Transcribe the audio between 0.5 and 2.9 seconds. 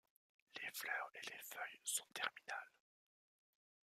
Les fleurs et les feuilles sont terminales.